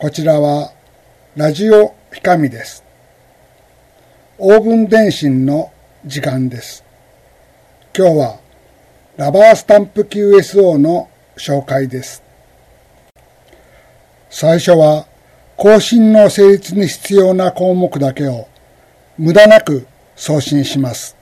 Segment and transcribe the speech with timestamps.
[0.00, 0.70] こちらは
[1.34, 2.84] ラジオひかみです。
[4.38, 5.72] オーブン電信の
[6.06, 6.84] 時間です。
[7.96, 8.38] 今日は
[9.16, 12.22] ラバースタンプ QSO の紹介です。
[14.30, 15.08] 最初は
[15.56, 18.46] 更新の成立に必要な項目だけを
[19.18, 21.17] 無駄なく送信します。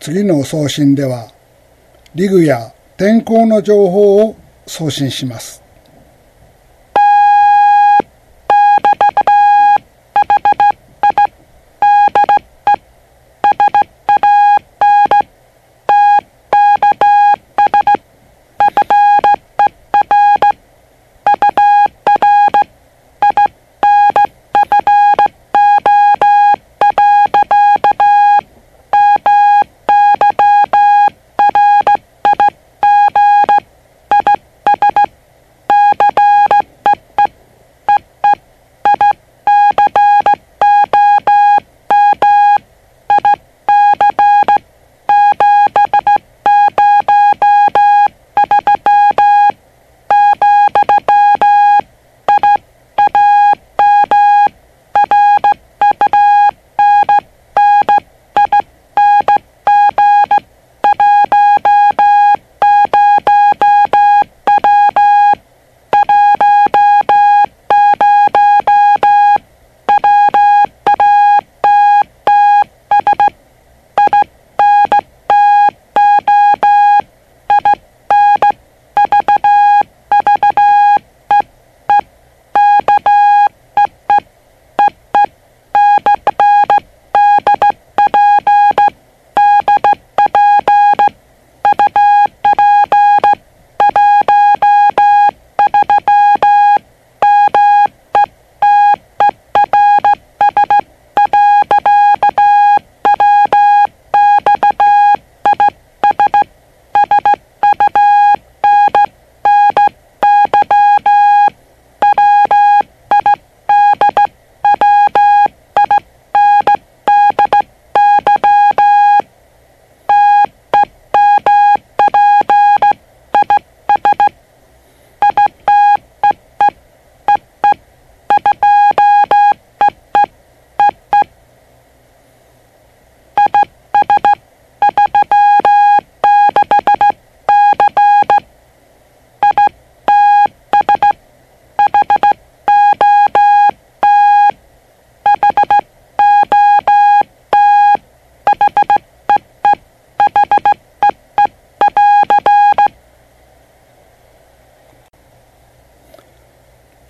[0.00, 1.28] 次の送信では、
[2.14, 5.62] リグや天候の情報を送信します。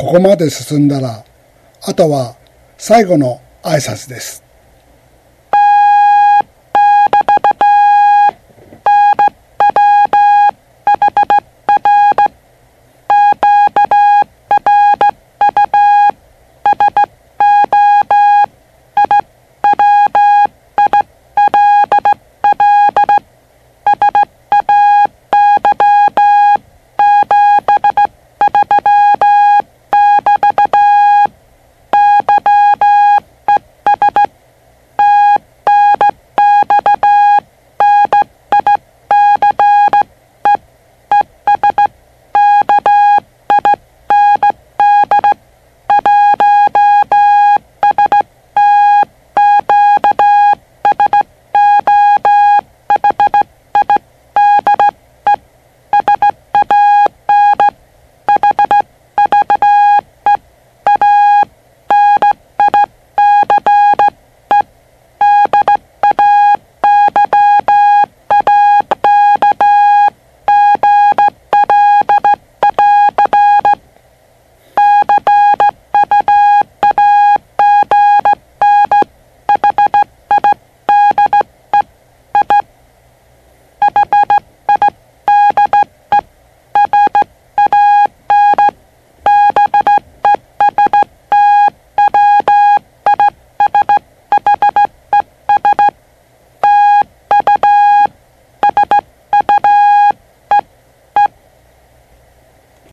[0.08, 1.22] ここまで進んだら、
[1.82, 2.34] あとは
[2.78, 4.42] 最後の挨拶です。